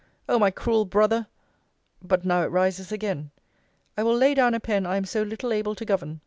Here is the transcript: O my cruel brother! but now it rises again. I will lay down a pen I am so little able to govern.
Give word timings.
O 0.27 0.39
my 0.39 0.49
cruel 0.49 0.85
brother! 0.85 1.27
but 2.01 2.25
now 2.25 2.41
it 2.41 2.47
rises 2.47 2.91
again. 2.91 3.29
I 3.95 4.01
will 4.01 4.15
lay 4.17 4.33
down 4.33 4.55
a 4.55 4.59
pen 4.59 4.83
I 4.87 4.97
am 4.97 5.05
so 5.05 5.21
little 5.21 5.53
able 5.53 5.75
to 5.75 5.85
govern. 5.85 6.19